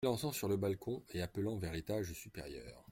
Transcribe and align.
S’élançant 0.03 0.31
sur 0.31 0.47
le 0.47 0.57
balcon 0.57 1.03
et 1.13 1.21
appelant 1.21 1.57
vers 1.57 1.73
l’étage 1.73 2.11
supérieur. 2.13 2.83